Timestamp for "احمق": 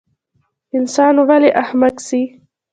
1.63-1.95